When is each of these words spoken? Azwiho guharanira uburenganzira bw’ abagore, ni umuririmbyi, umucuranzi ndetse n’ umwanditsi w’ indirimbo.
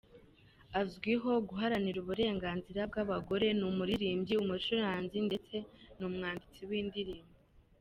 Azwiho 0.81 1.31
guharanira 1.47 1.97
uburenganzira 2.03 2.81
bw’ 2.89 2.95
abagore, 3.03 3.47
ni 3.57 3.65
umuririmbyi, 3.71 4.33
umucuranzi 4.43 5.17
ndetse 5.27 5.55
n’ 5.99 6.01
umwanditsi 6.07 6.61
w’ 6.69 6.71
indirimbo. 6.81 7.31